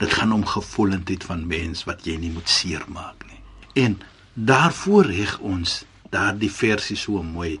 dit 0.00 0.12
gaan 0.16 0.32
om 0.32 0.46
gevoelendheid 0.48 1.24
van 1.28 1.44
mens 1.46 1.84
wat 1.88 2.06
jy 2.08 2.16
nie 2.20 2.32
moet 2.32 2.48
seermaak 2.48 3.26
nie. 3.28 3.40
En 3.84 3.98
daarvoor 4.34 5.10
reg 5.12 5.36
ons 5.44 5.82
daardie 6.10 6.50
versie 6.50 6.96
so 6.96 7.22
mooi 7.22 7.58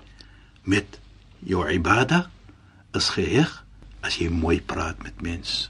met 0.64 0.98
jou 1.44 1.66
ibada 1.68 2.24
is 2.96 3.10
geheg 3.14 3.52
as 4.00 4.16
jy 4.20 4.30
mooi 4.32 4.58
praat 4.60 5.02
met 5.04 5.20
mens. 5.22 5.68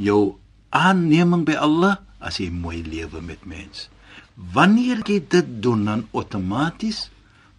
Jou 0.00 0.38
aanneming 0.72 1.44
by 1.48 1.58
Allah 1.60 1.98
as 2.24 2.40
jy 2.40 2.48
mooi 2.50 2.80
lewe 2.82 3.20
met 3.22 3.44
mens. 3.44 3.88
Wanneer 4.34 5.04
jy 5.04 5.20
dit 5.28 5.54
doen 5.62 5.84
dan 5.84 6.06
outomaties 6.16 7.08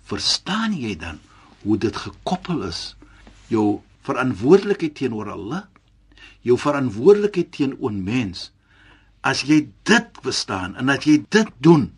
verstaan 0.10 0.74
jy 0.74 0.96
dan 0.98 1.20
hoe 1.62 1.78
dit 1.78 1.96
gekoppel 1.96 2.64
is 2.70 2.96
jou 3.52 3.82
verantwoordelikheid 4.08 4.96
teenoor 4.98 5.30
Allah 5.36 5.68
jou 6.46 6.58
verantwoordelikheid 6.60 7.52
teenoor 7.56 7.94
mens 7.94 8.50
as 9.22 9.44
jy 9.48 9.62
dit 9.88 10.22
verstaan 10.24 10.76
en 10.80 10.92
as 10.94 11.06
jy 11.08 11.20
dit 11.30 11.50
doen 11.60 11.90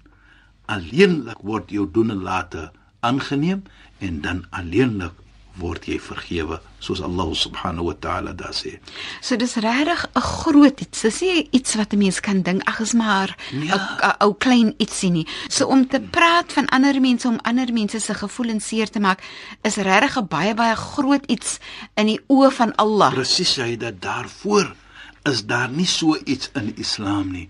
alleenlik 0.72 1.42
word 1.46 1.74
jou 1.74 1.86
doen 1.94 2.14
en 2.16 2.24
late 2.26 2.70
aangeneem 3.06 3.64
en 4.00 4.22
dan 4.26 4.46
alleenlik 4.50 5.14
word 5.62 5.86
jy 5.86 6.00
vergewe 6.00 6.60
soos 6.80 7.02
Allah 7.02 7.30
subhanahu 7.38 7.86
wa 7.92 7.94
ta'ala 8.00 8.34
daar 8.34 8.54
sê 8.54 8.80
So 9.22 9.36
dis 9.38 9.56
regtig 9.56 10.06
'n 10.16 10.22
groot 10.22 10.82
iets. 10.82 11.02
Dis 11.02 11.22
nie 11.22 11.48
iets 11.52 11.76
wat 11.76 11.94
'n 11.94 11.98
mens 11.98 12.20
kan 12.20 12.42
dink 12.42 12.62
ag 12.68 12.80
is 12.82 12.94
maar 12.94 13.36
'n 13.54 13.62
Ja. 13.68 14.16
ou 14.20 14.34
klein 14.34 14.74
ietsie 14.78 15.12
nie. 15.12 15.28
So 15.50 15.68
om 15.68 15.88
te 15.88 16.00
praat 16.00 16.54
van 16.54 16.66
ander 16.70 17.00
mense 17.02 17.28
om 17.28 17.40
ander 17.44 17.74
mense 17.74 18.00
se 18.00 18.14
gevoelens 18.14 18.68
seer 18.68 18.90
te 18.90 19.00
maak 19.00 19.20
is 19.64 19.76
regtig 19.76 20.18
'n 20.18 20.28
baie 20.28 20.54
baie 20.54 20.76
groot 20.76 21.26
iets 21.28 21.60
in 21.96 22.06
die 22.08 22.20
oë 22.28 22.52
van 22.52 22.76
Allah. 22.76 23.14
presies 23.14 23.56
hy 23.56 23.78
dat 23.78 24.02
daarvoor 24.02 24.76
is 25.24 25.46
daar 25.46 25.70
nie 25.70 25.86
so 25.86 26.18
iets 26.26 26.50
in 26.54 26.74
Islam 26.78 27.32
nie 27.32 27.50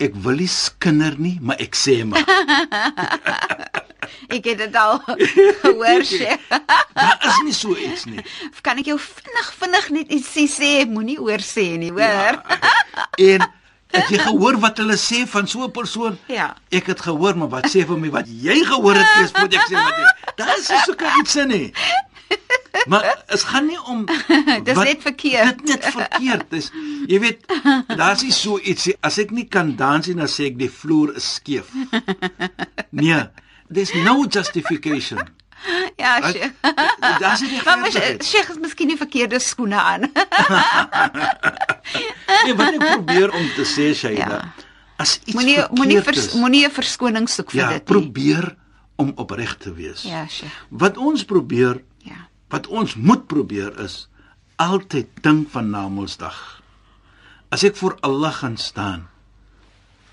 ek 0.00 0.14
wil 0.24 0.36
nie 0.40 0.48
skinder 0.48 1.14
nie 1.18 1.38
maar 1.40 1.56
ek 1.60 1.74
sê 1.76 2.00
maar 2.04 2.24
Ek 4.30 4.44
het 4.46 4.58
dit 4.58 4.74
al 4.78 4.98
gehoor 5.06 6.02
sê. 6.10 6.36
daar 6.94 7.18
is 7.26 7.38
nie 7.44 7.54
so 7.54 7.74
iets 7.76 8.04
nie 8.10 8.22
Kan 8.62 8.78
ek 8.82 8.86
jou 8.90 8.98
vinnig 9.00 9.48
vinnig 9.60 9.88
net 9.96 10.12
ietsie 10.16 10.46
sê? 10.50 10.70
Moenie 10.88 11.18
oor 11.22 11.42
sê 11.44 11.64
nie, 11.80 11.90
hoor? 11.94 12.38
en 13.18 13.44
het 13.90 14.10
jy 14.12 14.18
gehoor 14.22 14.58
wat 14.62 14.78
hulle 14.78 14.94
sê 15.00 15.24
van 15.30 15.46
so 15.50 15.64
'n 15.66 15.72
persoon 15.74 16.18
Ja. 16.30 16.54
ek 16.70 16.86
het 16.92 17.00
gehoor 17.06 17.34
maar 17.36 17.48
wat 17.56 17.66
sê 17.72 17.84
vir 17.86 17.98
my 17.98 18.10
wat 18.10 18.26
jy 18.28 18.60
gehoor 18.64 18.94
het 18.94 19.10
eers 19.18 19.32
moet 19.34 19.54
ek 19.54 19.66
sê 19.68 19.74
wat 19.74 19.96
jy 19.98 20.06
daar 20.38 20.54
is 20.58 20.68
nie 20.70 20.82
sulke 20.86 21.06
iets 21.20 21.36
in 21.36 21.48
nie 21.48 21.72
maar 22.86 23.04
dit 23.28 23.42
gaan 23.44 23.66
nie 23.66 23.78
om 23.86 24.06
Dis 24.64 24.74
wat- 24.74 24.84
net 24.84 25.02
verkeerd. 25.02 25.58
Dit 25.58 25.66
net 25.82 25.84
verkeerd. 25.94 26.44
Dis 26.50 26.70
jy 27.06 27.20
weet, 27.20 27.44
daar's 27.96 28.22
nie 28.22 28.32
so 28.32 28.58
ietsie 28.58 28.96
as 29.00 29.18
ek 29.18 29.30
nie 29.30 29.46
kan 29.48 29.76
dans 29.76 30.06
nie, 30.06 30.14
dan 30.16 30.26
sê 30.28 30.44
ek 30.50 30.58
die 30.58 30.70
vloer 30.70 31.14
is 31.16 31.34
skeef. 31.34 31.68
Nee, 32.90 33.22
there's 33.72 33.92
no 33.94 34.24
justification. 34.26 35.18
Ja, 35.96 36.16
Sheikh. 36.32 36.52
Daar's 37.22 37.40
nie 37.44 37.60
Maar. 37.64 37.90
Sheikh 38.24 38.48
is 38.50 38.56
miskien 38.58 38.88
nie 38.88 38.96
verkeerde 38.96 39.38
skoene 39.38 39.76
aan. 39.76 40.08
Nee, 42.44 42.54
wat 42.56 42.74
ek 42.74 42.80
probeer 42.80 43.30
om 43.36 43.46
te 43.56 43.64
sê, 43.68 43.90
Shaida, 43.94 44.28
Ja. 44.30 44.40
as 45.00 45.18
iets 45.24 45.34
Moenie 45.36 45.58
moenie 45.76 46.00
vers, 46.02 46.18
is, 46.26 46.32
moenie 46.34 46.64
'n 46.66 46.70
verskoning 46.72 47.28
soek 47.28 47.50
vir 47.50 47.60
ja, 47.60 47.68
dit 47.68 47.78
nie. 47.78 47.84
probeer 48.00 48.56
om 48.96 49.12
opreg 49.16 49.56
te 49.56 49.72
wees. 49.74 50.02
Ja, 50.02 50.26
Sheikh. 50.28 50.52
Wat 50.70 50.96
ons 50.96 51.24
probeer, 51.24 51.74
Ja. 51.76 51.89
Wat 52.50 52.66
ons 52.66 52.96
moet 52.98 53.26
probeer 53.30 53.72
is 53.82 54.06
altyd 54.60 55.08
dink 55.24 55.48
van 55.54 55.70
na 55.72 55.86
Mondsdag. 55.88 56.36
As 57.50 57.64
ek 57.64 57.78
voor 57.80 57.96
Allah 58.06 58.34
gaan 58.34 58.58
staan. 58.60 59.06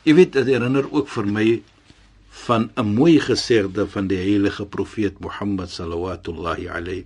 Jy 0.07 0.13
weet, 0.15 0.37
dit 0.37 0.47
herinner 0.47 0.87
ook 0.87 1.09
vir 1.11 1.27
my 1.27 1.47
van 2.45 2.69
'n 2.77 2.93
mooi 2.95 3.19
gesegde 3.19 3.87
van 3.87 4.07
die 4.07 4.17
heilige 4.17 4.65
profeet 4.65 5.19
Mohammed 5.19 5.69
sallallahu 5.69 6.67
alayhi. 6.69 7.05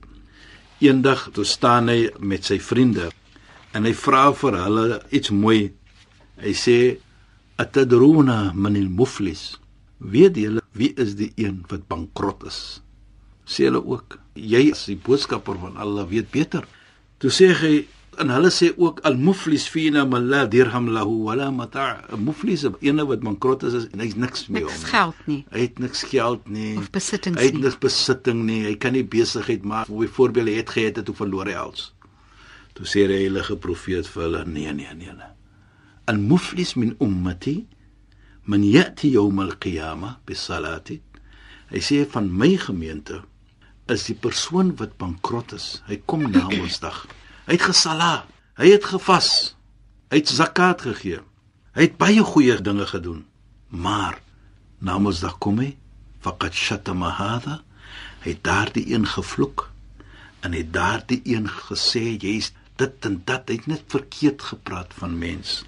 Eendag 0.79 1.29
toe 1.33 1.45
staan 1.45 1.87
hy 1.87 2.11
met 2.19 2.45
sy 2.45 2.59
vriende 2.59 3.11
en 3.73 3.85
hy 3.85 3.93
vra 3.93 4.33
vir 4.33 4.53
hulle 4.63 5.01
iets 5.09 5.29
mooi. 5.29 5.73
Hy 6.37 6.53
sê: 6.53 6.97
"Atadruna 7.57 8.51
man 8.53 8.75
al-muflis?" 8.75 9.59
Weet 9.97 10.35
julle 10.35 10.61
wie 10.73 10.93
is 10.97 11.15
die 11.15 11.31
een 11.35 11.63
wat 11.69 11.87
bankrot 11.87 12.43
is? 12.43 12.81
Sê 13.45 13.69
hulle 13.69 13.85
ook: 13.85 14.19
"Jy 14.41 14.71
is 14.71 14.85
die 14.85 14.95
boodskapper 14.97 15.57
van 15.59 15.77
Allah, 15.77 16.07
weet 16.09 16.31
beter." 16.31 16.65
Toe 17.19 17.29
sê 17.29 17.51
hy 17.53 17.85
en 18.19 18.29
hulle 18.29 18.49
sê 18.51 18.73
ook 18.77 18.99
al-muflis 19.07 19.67
fina 19.69 20.03
man 20.05 20.25
la 20.29 20.45
dirham 20.45 20.89
lahu 20.89 21.23
wala 21.29 21.51
mata'. 21.51 22.17
Muflis 22.17 22.63
is 22.65 22.71
ene 22.81 23.05
wat 23.07 23.21
bankrot 23.23 23.63
is 23.63 23.87
en 23.93 23.99
hy's 23.99 24.15
niks 24.15 24.47
meer 24.49 24.65
Niks 24.67 24.83
geld 24.83 25.15
nie 25.27 25.45
Hy 25.51 25.59
het 25.59 25.79
niks 25.79 26.03
geld 26.03 26.49
nie. 26.49 26.77
of 26.77 26.89
besittings 26.91 27.39
Hy 27.39 27.45
het 27.45 27.53
nie. 27.53 27.61
niks 27.63 27.77
besitting 27.79 28.43
nie. 28.45 28.63
Hy 28.65 28.75
kan 28.75 28.93
nie 28.93 29.03
besigheid 29.03 29.63
maak. 29.63 29.87
Byvoorbeeld 29.87 30.47
hy 30.47 30.55
het 30.59 30.69
gehad 30.69 30.95
het 30.95 31.07
hoe 31.07 31.15
verloor 31.15 31.45
hy 31.47 31.53
alles. 31.55 31.93
Toe 32.73 32.85
sê 32.85 33.07
die 33.07 33.21
heilige 33.23 33.55
profeet 33.57 34.07
vir 34.07 34.23
hulle: 34.23 34.45
"Nee, 34.45 34.73
nee, 34.73 34.93
nee. 34.95 35.13
nee. 35.13 35.31
Al-muflis 36.07 36.75
min 36.75 36.95
ummati 36.99 37.67
man 38.45 38.63
yati 38.63 39.11
yawm 39.13 39.39
al-qiyamah 39.39 40.17
bis-salati." 40.25 41.01
Hy 41.71 41.79
sê 41.79 42.05
van 42.09 42.27
my 42.37 42.57
gemeente 42.57 43.21
is 43.91 44.05
die 44.07 44.15
persoon 44.15 44.75
wat 44.79 44.97
bankrot 44.99 45.53
is. 45.57 45.81
Hy 45.87 45.99
kom 46.07 46.27
na 46.29 46.45
Woensdag. 46.47 47.03
Hy 47.47 47.57
het 47.57 47.65
gesala, 47.71 48.25
hy 48.59 48.71
het 48.73 48.85
gevas, 48.87 49.31
hy 50.11 50.21
het 50.21 50.31
zakat 50.31 50.85
gegee. 50.87 51.19
Hy 51.75 51.87
het 51.87 51.97
baie 51.99 52.23
goeie 52.23 52.57
dinge 52.63 52.87
gedoen. 52.87 53.25
Maar 53.67 54.19
na 54.79 54.97
Woensdag 54.99 55.37
kom 55.43 55.59
hy, 55.63 55.73
faqad 56.23 56.55
shatama 56.55 57.11
hadha. 57.19 57.61
Hy 58.23 58.35
het 58.35 58.43
daardie 58.45 58.85
een 58.93 59.07
gevloek 59.09 59.67
en 60.45 60.55
het 60.57 60.71
daardie 60.73 61.21
een 61.25 61.49
gesê 61.49 62.15
jy's 62.15 62.51
dit 62.79 63.05
en 63.05 63.21
dat. 63.25 63.49
Hy 63.49 63.59
het 63.59 63.69
net 63.69 63.83
verkeerd 63.93 64.41
gepraat 64.53 64.93
van 64.97 65.17
mens. 65.17 65.61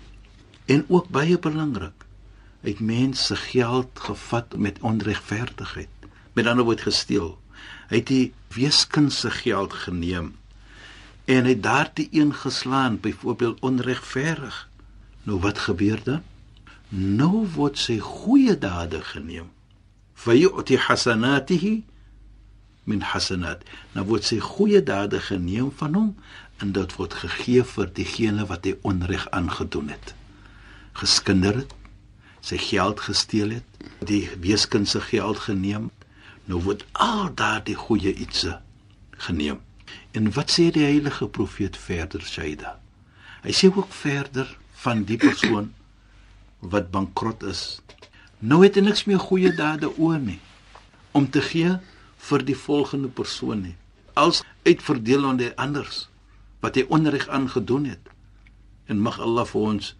En 0.66 0.86
ook 0.88 1.10
baie 1.12 1.38
belangrik, 1.40 2.06
hy 2.64 2.72
het 2.72 2.80
mense 2.80 3.36
geld 3.36 4.00
gevat 4.08 4.56
met 4.56 4.80
onregverdigheid. 4.80 5.92
Met 6.34 6.48
ander 6.48 6.66
woord 6.66 6.86
gesteel. 6.88 7.36
Hy 7.90 8.00
het 8.02 8.08
die 8.08 8.34
weeskind 8.56 9.14
se 9.14 9.32
geld 9.32 9.74
geneem 9.86 10.34
en 11.26 11.46
het 11.46 11.64
daardie 11.64 12.08
een 12.12 12.34
geslaan, 12.36 13.00
byvoorbeeld 13.00 13.60
onregverdig. 13.60 14.70
Nou 15.24 15.40
wat 15.40 15.60
gebeur 15.60 16.04
dan? 16.04 16.24
Nou 16.90 17.48
word 17.56 17.78
sy 17.80 17.98
goeie 18.00 18.58
dade 18.58 19.02
geneem. 19.02 19.48
Fayu'ti 20.14 20.78
hasanatihi 20.78 21.84
min 22.84 23.02
hasanat. 23.02 23.64
Nou 23.96 24.06
word 24.08 24.28
sy 24.28 24.40
goeie 24.44 24.84
dade 24.84 25.22
geneem 25.24 25.72
van 25.80 25.96
hom 25.96 26.10
en 26.62 26.74
dit 26.76 26.96
word 27.00 27.16
gegee 27.24 27.64
vir 27.64 27.90
diegene 28.00 28.46
wat 28.52 28.68
hy 28.68 28.76
onreg 28.88 29.26
aangedoen 29.32 29.90
het. 29.96 30.14
Geskinder 31.00 31.64
het, 31.64 31.74
sy 32.44 32.60
geld 32.60 33.00
gesteel 33.00 33.58
het, 33.58 33.84
die 34.06 34.28
weeskind 34.44 34.92
se 34.92 35.02
geld 35.02 35.40
geneem. 35.48 35.90
Nou 36.50 36.60
word 36.64 36.84
al 36.92 37.30
daardie 37.36 37.76
goeie 37.76 38.14
ietsie 38.14 38.56
geneem. 39.26 39.62
En 40.12 40.32
wat 40.36 40.52
sê 40.52 40.70
die 40.74 40.84
heilige 40.84 41.28
profeet 41.28 41.78
verder, 41.78 42.22
Shaida? 42.22 42.78
Hy 43.44 43.54
sê 43.56 43.70
ook 43.72 43.94
verder 43.94 44.50
van 44.84 45.04
die 45.08 45.18
persoon 45.18 45.72
wat 46.60 46.92
bankrot 46.92 47.44
is. 47.48 47.82
Nou 48.40 48.64
het 48.64 48.76
hy 48.76 48.84
niks 48.86 49.06
meer 49.08 49.22
goeie 49.24 49.54
dade 49.56 49.90
oor 49.98 50.20
nie 50.20 50.40
om 51.14 51.28
te 51.30 51.44
gee 51.46 51.76
vir 52.28 52.46
die 52.48 52.58
volgende 52.58 53.08
persoon 53.08 53.62
nie. 53.68 53.76
Als 54.14 54.42
uitverdeel 54.66 55.28
aan 55.28 55.40
die 55.42 55.52
anders 55.60 56.08
wat 56.64 56.80
hy 56.80 56.86
onreg 56.96 57.28
aangedoen 57.28 57.90
het. 57.92 58.10
En 58.88 59.00
mag 59.04 59.20
Allah 59.20 59.46
vir 59.48 59.68
ons 59.74 59.94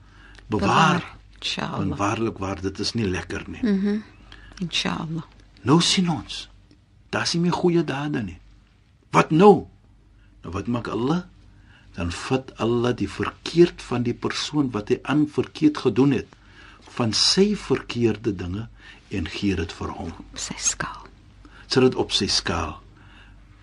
bewaar. 0.52 1.04
Inshallah. 1.40 1.82
En 1.82 1.96
waarlik 2.00 2.40
waar 2.40 2.62
dit 2.62 2.80
is 2.80 2.94
nie 2.94 3.08
lekker 3.08 3.46
nie. 3.48 3.62
Mhm. 3.64 3.88
Mm 3.88 4.04
Inshallah. 4.62 5.24
Nou 5.64 5.80
sien 5.82 6.10
ons. 6.12 6.48
Daar 7.14 7.28
is 7.28 7.36
nie 7.36 7.46
meer 7.46 7.56
goeie 7.56 7.84
dade 7.88 8.24
nie. 8.24 8.40
Wat 9.16 9.32
nou? 9.32 9.66
Nou 10.44 10.54
wat 10.56 10.68
maak 10.68 10.90
Allah? 10.92 11.24
Dan 11.96 12.12
vat 12.12 12.52
Allah 12.64 12.96
die 12.98 13.10
verkeerd 13.10 13.82
van 13.86 14.04
die 14.04 14.16
persoon 14.18 14.72
wat 14.74 14.90
hy 14.90 15.00
aan 15.04 15.28
verkeerd 15.30 15.78
gedoen 15.86 16.16
het 16.18 16.40
van 16.94 17.14
sy 17.18 17.54
verkeerde 17.58 18.34
dinge 18.38 18.68
en 19.14 19.30
gee 19.30 19.56
dit 19.56 19.76
vir 19.78 19.94
hom. 19.98 20.12
Sy 20.34 20.58
skaal. 20.58 21.08
Sit 21.68 21.82
dit 21.86 21.96
op 21.96 22.12
sy 22.14 22.28
skaal. 22.30 22.76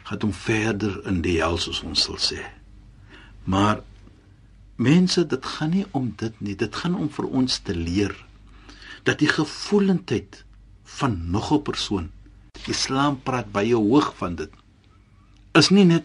Gaan 0.08 0.24
hom 0.24 0.34
verder 0.34 0.96
in 1.10 1.20
die 1.26 1.36
hel 1.38 1.58
soos 1.62 1.82
ons 1.86 2.06
sal 2.06 2.18
sê. 2.22 2.40
Maar 3.44 3.82
mense, 4.80 5.26
dit 5.26 5.46
gaan 5.46 5.74
nie 5.74 5.86
om 5.96 6.10
dit 6.16 6.40
nie. 6.40 6.56
Dit 6.56 6.80
gaan 6.80 6.96
om 6.96 7.10
vir 7.12 7.28
ons 7.28 7.58
te 7.66 7.76
leer 7.76 8.14
dat 9.04 9.20
die 9.20 9.30
gevoelendheid 9.30 10.42
van 10.98 11.30
nog 11.30 11.52
'n 11.52 11.62
persoon 11.62 12.10
Islam 12.68 13.20
praat 13.22 13.48
baie 13.52 13.76
hoog 13.76 14.12
van 14.16 14.34
dit. 14.36 14.50
Is 15.56 15.70
nie 15.70 15.84
net 15.84 16.04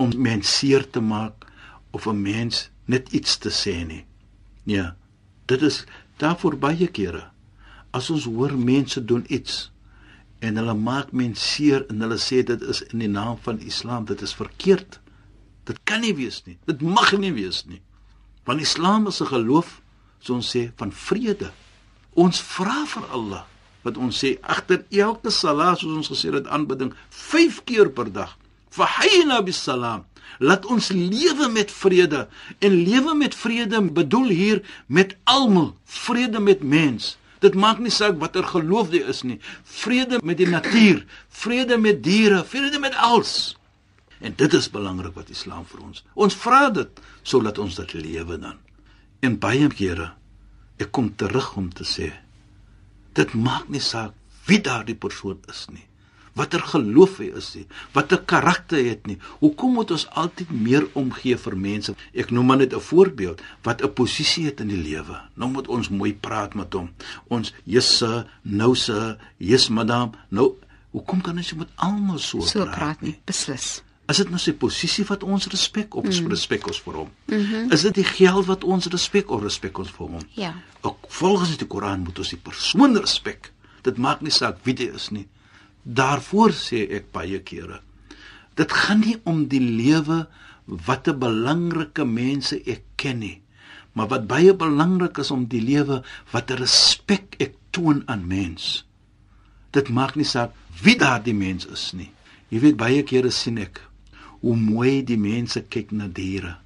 om 0.00 0.12
mens 0.16 0.50
seer 0.58 0.86
te 0.90 1.00
maak 1.00 1.46
of 1.90 2.06
'n 2.06 2.22
mens 2.22 2.70
net 2.84 3.12
iets 3.12 3.38
te 3.38 3.50
sê 3.50 3.86
nie. 3.86 4.04
Ja. 4.64 4.96
Dit 5.46 5.62
is 5.62 5.84
daarvoor 6.16 6.56
baie 6.58 6.86
kere 6.86 7.30
as 7.90 8.10
ons 8.10 8.24
hoor 8.24 8.58
mense 8.58 9.04
doen 9.04 9.24
iets 9.28 9.72
en 10.38 10.56
hulle 10.56 10.74
maak 10.74 11.12
mense 11.12 11.42
seer 11.42 11.86
en 11.88 12.00
hulle 12.00 12.18
sê 12.18 12.42
dit 12.44 12.62
is 12.62 12.82
in 12.82 12.98
die 12.98 13.08
naam 13.08 13.36
van 13.42 13.58
Islam, 13.58 14.04
dit 14.04 14.20
is 14.20 14.34
verkeerd. 14.34 15.00
Dit 15.64 15.80
kan 15.84 16.00
nie 16.00 16.14
wees 16.14 16.42
nie. 16.46 16.58
Dit 16.64 16.80
mag 16.80 17.12
nie 17.18 17.32
wees 17.32 17.64
nie. 17.66 17.82
Want 18.44 18.60
Islam 18.60 19.06
is 19.06 19.20
'n 19.20 19.26
geloof, 19.26 19.82
so 20.20 20.34
ons 20.34 20.56
sê, 20.56 20.72
van 20.76 20.92
vrede. 20.92 21.50
Ons 22.14 22.40
vra 22.40 22.86
vir 22.86 23.04
Allah 23.10 23.49
wat 23.82 23.96
ons 23.96 24.18
sê 24.22 24.36
agter 24.42 24.84
elke 24.90 25.32
salat 25.32 25.80
soos 25.80 25.96
ons 26.02 26.12
gesê 26.12 26.32
het 26.34 26.48
aanbidding 26.48 26.92
5 27.10 27.64
keer 27.64 27.90
per 27.94 28.10
dag. 28.12 28.36
Fahayna 28.70 29.40
bis 29.42 29.62
salam. 29.62 30.04
Laat 30.38 30.66
ons 30.70 30.90
lewe 30.94 31.48
met 31.50 31.72
vrede 31.74 32.26
en 32.58 32.76
lewe 32.86 33.14
met 33.18 33.34
vrede 33.34 33.80
bedoel 33.82 34.28
hier 34.28 34.60
met 34.86 35.16
almal, 35.24 35.74
vrede 35.84 36.40
met 36.40 36.62
mens. 36.62 37.16
Dit 37.40 37.56
maak 37.56 37.80
nie 37.80 37.92
saak 37.92 38.20
watter 38.20 38.44
geloof 38.44 38.92
jy 38.92 39.02
is 39.08 39.22
nie. 39.24 39.40
Vrede 39.64 40.20
met 40.22 40.38
die 40.38 40.48
natuur, 40.48 41.02
vrede 41.28 41.80
met 41.80 42.02
diere, 42.04 42.44
vrede 42.44 42.78
met 42.78 42.94
alles. 42.94 43.56
En 44.20 44.36
dit 44.36 44.54
is 44.54 44.68
belangrik 44.70 45.16
wat 45.16 45.32
Islam 45.32 45.64
vir 45.64 45.80
ons. 45.80 46.04
Ons 46.14 46.36
vra 46.36 46.68
dit 46.70 47.00
sodat 47.24 47.58
ons 47.58 47.76
dit 47.80 47.94
lewe 47.96 48.36
dan. 48.38 48.58
En 49.24 49.38
baie 49.40 49.68
kere 49.72 50.12
ek 50.80 50.92
kom 50.96 51.10
terug 51.16 51.56
om 51.60 51.68
te 51.72 51.84
sê 51.84 52.12
dit 53.14 53.34
maak 53.34 53.68
nie 53.68 53.80
saak 53.80 54.12
wie 54.46 54.60
daardie 54.60 54.94
persoon 54.96 55.38
is 55.48 55.66
nie 55.70 55.86
watter 56.38 56.62
geloof 56.72 57.18
hy 57.20 57.28
is 57.40 57.48
nie, 57.56 57.64
watter 57.94 58.20
karakter 58.32 58.78
hy 58.80 58.92
het 58.94 59.08
nie. 59.10 59.16
Hoekom 59.42 59.74
moet 59.78 59.92
ons 59.94 60.06
altyd 60.22 60.52
meer 60.54 60.86
omgee 60.98 61.38
vir 61.40 61.56
mense? 61.58 61.94
Ek 62.14 62.32
noem 62.34 62.46
maar 62.50 62.60
net 62.62 62.74
'n 62.74 62.80
voorbeeld 62.90 63.42
wat 63.66 63.82
'n 63.82 63.92
posisie 64.00 64.46
het 64.46 64.60
in 64.60 64.68
die 64.68 64.82
lewe. 64.82 65.20
Nou 65.36 65.50
moet 65.50 65.68
ons 65.68 65.88
mooi 65.88 66.12
praat 66.14 66.54
met 66.54 66.72
hom. 66.72 66.90
Ons 67.28 67.52
jisse, 67.64 68.26
nou 68.42 68.74
se, 68.74 69.16
yes 69.38 69.68
madam. 69.68 70.12
Nou, 70.30 70.54
hoekom 70.92 71.20
kan 71.20 71.36
ons 71.36 71.54
met 71.54 71.68
almal 71.76 72.18
so, 72.18 72.40
So 72.40 72.62
praat? 72.64 72.76
praat 72.76 73.00
nie, 73.02 73.18
beslis. 73.24 73.82
Is 74.10 74.18
dit 74.18 74.30
nou 74.32 74.40
sy 74.42 74.52
posisie 74.58 75.04
wat 75.06 75.22
ons 75.22 75.46
respek 75.52 75.94
of 75.94 76.06
mm. 76.08 76.30
respek 76.32 76.66
ons 76.66 76.80
vir 76.82 76.96
hom? 77.02 77.10
Mm 77.30 77.44
-hmm. 77.46 77.72
Is 77.72 77.82
dit 77.86 77.94
die 77.94 78.04
geld 78.04 78.46
wat 78.46 78.64
ons 78.64 78.86
respek 78.90 79.30
of 79.30 79.42
respek 79.42 79.78
ons 79.78 79.90
vir 79.90 80.06
hom? 80.06 80.24
Ja. 80.34 80.54
Ook 80.80 81.06
volgens 81.08 81.56
die 81.56 81.66
Koran 81.66 82.00
moet 82.00 82.18
ons 82.18 82.28
die 82.28 82.42
persoon 82.42 82.96
respek. 82.96 83.52
Dit 83.82 83.98
maak 83.98 84.20
nie 84.20 84.32
saak 84.32 84.58
wie 84.62 84.74
dit 84.74 84.94
is 84.94 85.10
nie. 85.10 85.28
Daarvoor 85.82 86.50
sê 86.50 86.88
ek 86.90 87.12
baie 87.12 87.40
kere. 87.40 87.80
Dit 88.54 88.72
gaan 88.72 89.00
nie 89.00 89.16
om 89.24 89.46
die 89.48 89.60
lewe 89.60 90.28
wat 90.66 91.08
'n 91.08 91.18
belangrike 91.18 92.04
mense 92.04 92.62
ek 92.66 92.82
ken 92.96 93.18
nie, 93.18 93.42
maar 93.92 94.08
wat 94.08 94.26
baie 94.26 94.54
belangrik 94.54 95.18
is 95.18 95.30
om 95.30 95.46
die 95.46 95.62
lewe 95.62 96.02
wat 96.30 96.50
'n 96.50 96.56
respek 96.56 97.34
ek 97.38 97.54
toon 97.70 98.02
aan 98.06 98.26
mens. 98.26 98.86
Dit 99.70 99.88
maak 99.88 100.14
nie 100.16 100.24
saak 100.24 100.52
wie 100.82 100.96
daardie 100.96 101.34
mens 101.34 101.66
is 101.66 101.92
nie. 101.92 102.12
Jy 102.48 102.60
weet 102.60 102.76
baie 102.76 103.02
kere 103.02 103.30
sien 103.30 103.58
ek 103.58 103.89
hoe 104.40 104.56
mooi 104.56 105.02
die 105.04 105.18
mense 105.20 105.62
kyk 105.68 105.92
na 105.92 106.08
diere. 106.08 106.56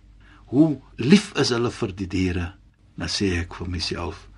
Hoe 0.53 0.77
lief 0.97 1.33
is 1.41 1.51
hulle 1.55 1.71
vir 1.75 1.95
die 1.99 2.11
diere? 2.11 2.47
Dan 2.95 3.11
sê 3.11 3.33
ek 3.41 3.57
vir 3.59 3.71
myself, 3.71 4.29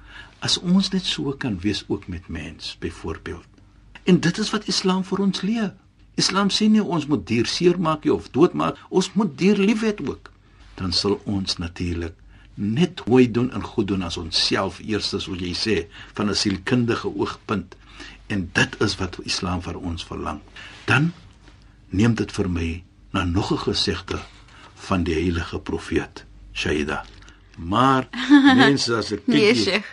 as 0.41 0.57
ons 0.59 0.93
net 0.95 1.05
so 1.05 1.33
kan 1.37 1.59
wees 1.61 1.85
ook 1.89 2.07
met 2.09 2.29
mens, 2.33 2.77
byvoorbeeld. 2.81 3.49
En 4.07 4.21
dit 4.21 4.39
is 4.39 4.53
wat 4.55 4.69
Islam 4.71 5.03
vir 5.05 5.21
ons 5.25 5.43
leer. 5.43 5.73
Islam 6.17 6.49
sê 6.49 6.71
nie 6.73 6.81
ons 6.81 7.05
moet 7.11 7.27
dier 7.29 7.49
seermaak 7.51 8.07
of 8.13 8.31
doodmaak, 8.33 8.79
ons 8.89 9.11
moet 9.19 9.35
dier 9.37 9.59
liefhet 9.61 10.01
ook. 10.01 10.31
Dan 10.79 10.93
sal 10.97 11.19
ons 11.25 11.59
natuurlik 11.61 12.15
net 12.57 13.03
mooi 13.05 13.27
doen 13.29 13.51
en 13.53 13.63
goed 13.63 13.91
doen 13.91 14.03
as 14.07 14.17
ons 14.17 14.47
self 14.47 14.79
eers 14.81 15.11
soos 15.13 15.29
jy 15.29 15.53
sê 15.53 15.77
van 16.17 16.31
'n 16.31 16.35
sielkundige 16.35 17.09
oogpunt. 17.09 17.77
En 18.29 18.49
dit 18.53 18.81
is 18.81 18.97
wat 18.97 19.19
Islam 19.25 19.61
vir 19.63 19.77
ons 19.77 20.05
verlang. 20.05 20.41
Dan 20.87 21.13
neem 21.91 22.15
dit 22.15 22.33
vir 22.33 22.49
my 22.49 22.86
na 23.17 23.25
nog 23.25 23.51
'n 23.53 23.59
gesegde 23.73 24.19
van 24.87 25.03
die 25.03 25.15
heilige 25.15 25.59
profeet 25.59 26.25
Shaida. 26.53 27.05
Maar 27.57 28.09
mense 28.65 28.95
as 28.95 29.11
ek 29.13 29.23
kyk 29.25 29.35
Nee, 29.35 29.55
Sheikh. 29.55 29.87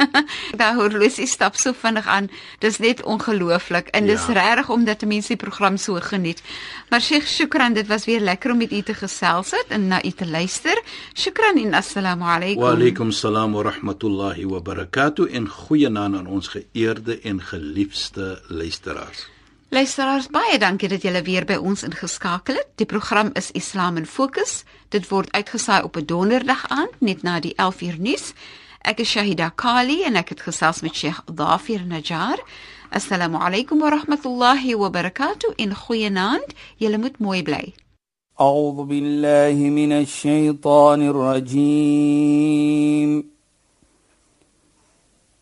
Daai 0.60 0.74
horlosie 0.78 1.26
stap 1.26 1.56
so 1.56 1.72
vinnig 1.76 2.06
aan. 2.06 2.30
Dis 2.58 2.78
net 2.78 3.02
ongelooflik 3.02 3.86
en 3.92 4.06
dis 4.06 4.26
Ja. 4.26 4.32
regtig 4.32 4.70
omdat 4.70 5.04
mense 5.04 5.28
die 5.28 5.36
program 5.36 5.76
so 5.76 5.98
geniet. 6.00 6.42
Maar 6.88 7.00
Sheikh, 7.00 7.26
shukran, 7.26 7.72
dit 7.74 7.86
was 7.86 8.04
weer 8.04 8.20
lekker 8.20 8.50
om 8.50 8.56
met 8.56 8.72
u 8.72 8.80
te 8.82 8.94
gesels 8.94 9.50
het 9.50 9.66
en 9.68 9.86
na 9.88 10.00
u 10.04 10.10
te 10.10 10.26
luister. 10.26 10.82
Shukran 11.14 11.56
en 11.64 11.74
assalamu 11.74 12.22
alaykum. 12.24 12.62
Wa 12.62 12.70
alaykum 12.70 13.10
salaam 13.10 13.52
wa 13.52 13.62
rahmatullahi 13.62 14.46
wa 14.46 14.60
barakatuh 14.60 15.34
en 15.34 15.48
goeienaand 15.48 16.16
aan 16.16 16.26
ons 16.26 16.48
geëerde 16.48 17.20
en 17.20 17.42
geliefde 17.42 18.40
luisteraars. 18.48 19.28
Luisteraars, 19.71 20.27
baie 20.31 20.57
dankie 20.57 20.87
dat 20.87 21.01
julle 21.03 21.21
weer 21.21 21.45
by 21.45 21.57
ons 21.59 21.83
ingeskakel 21.83 22.55
het. 22.55 22.67
Die 22.79 22.85
program 22.87 23.29
is 23.35 23.51
Islam 23.51 23.97
in 23.97 24.05
Fokus. 24.05 24.63
Dit 24.89 25.09
word 25.09 25.31
uitgesaai 25.31 25.83
op 25.83 25.97
'n 25.97 26.05
donderdag 26.05 26.67
aand 26.69 26.95
net 26.99 27.21
na 27.21 27.39
die 27.39 27.53
11uur 27.55 27.99
nuus. 27.99 28.33
Ek 28.81 28.99
is 28.99 29.09
Shahida 29.09 29.49
Kali 29.55 30.03
en 30.03 30.15
ek 30.15 30.29
het 30.29 30.41
gesels 30.41 30.81
met 30.81 30.95
Sheikh 30.95 31.21
Dafir 31.33 31.85
Najjar. 31.85 32.39
Assalamu 32.89 33.37
alaykum 33.37 33.79
wa 33.79 33.89
rahmatullahi 33.89 34.75
wa 34.77 34.89
barakatuh. 34.89 35.53
In 35.55 35.75
goeienaand. 35.75 36.53
Julle 36.77 36.97
moet 36.97 37.19
mooi 37.19 37.43
bly. 37.43 37.73
أعوذ 38.39 38.85
بالله 38.85 39.69
من 39.69 39.91
الشيطان 39.91 41.09
الرجيم 41.09 42.57